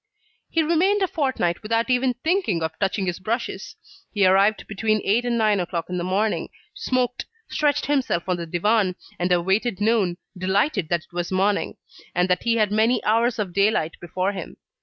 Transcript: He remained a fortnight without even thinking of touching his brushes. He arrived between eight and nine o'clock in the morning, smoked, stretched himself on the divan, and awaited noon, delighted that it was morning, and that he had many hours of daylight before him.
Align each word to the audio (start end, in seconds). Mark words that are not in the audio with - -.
He 0.49 0.63
remained 0.63 1.03
a 1.03 1.07
fortnight 1.07 1.61
without 1.61 1.87
even 1.91 2.15
thinking 2.23 2.63
of 2.63 2.71
touching 2.79 3.05
his 3.05 3.19
brushes. 3.19 3.75
He 4.11 4.25
arrived 4.25 4.65
between 4.67 4.99
eight 5.03 5.25
and 5.25 5.37
nine 5.37 5.59
o'clock 5.59 5.91
in 5.91 5.99
the 5.99 6.03
morning, 6.03 6.49
smoked, 6.73 7.27
stretched 7.51 7.85
himself 7.85 8.23
on 8.27 8.37
the 8.37 8.47
divan, 8.47 8.95
and 9.19 9.31
awaited 9.31 9.79
noon, 9.79 10.17
delighted 10.35 10.89
that 10.89 11.01
it 11.01 11.13
was 11.13 11.31
morning, 11.31 11.77
and 12.15 12.27
that 12.31 12.41
he 12.41 12.55
had 12.55 12.71
many 12.71 13.03
hours 13.03 13.37
of 13.37 13.53
daylight 13.53 13.93
before 14.01 14.31
him. 14.31 14.57